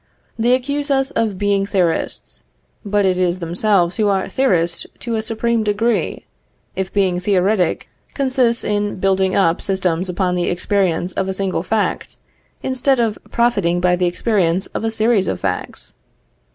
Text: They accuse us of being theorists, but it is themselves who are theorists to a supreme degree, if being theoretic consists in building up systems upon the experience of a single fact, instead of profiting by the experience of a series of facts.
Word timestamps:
They 0.39 0.55
accuse 0.55 0.89
us 0.89 1.11
of 1.11 1.37
being 1.37 1.63
theorists, 1.63 2.41
but 2.83 3.05
it 3.05 3.19
is 3.19 3.37
themselves 3.37 3.97
who 3.97 4.07
are 4.07 4.27
theorists 4.27 4.87
to 5.01 5.13
a 5.13 5.21
supreme 5.21 5.63
degree, 5.63 6.25
if 6.75 6.91
being 6.91 7.19
theoretic 7.19 7.87
consists 8.15 8.63
in 8.63 8.95
building 8.95 9.35
up 9.35 9.61
systems 9.61 10.09
upon 10.09 10.33
the 10.33 10.49
experience 10.49 11.13
of 11.13 11.27
a 11.27 11.35
single 11.35 11.61
fact, 11.61 12.17
instead 12.63 12.99
of 12.99 13.19
profiting 13.29 13.79
by 13.79 13.95
the 13.95 14.07
experience 14.07 14.65
of 14.73 14.83
a 14.83 14.89
series 14.89 15.27
of 15.27 15.39
facts. 15.39 15.93